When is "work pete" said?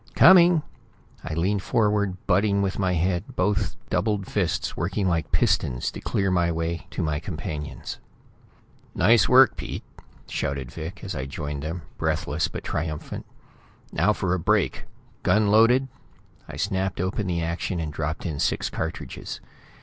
9.29-9.83